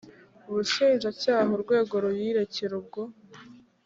ubushinjacyaha 0.49 1.49
urwego 1.57 1.93
ruyirekera 2.03 2.73
ubwo 2.81 3.01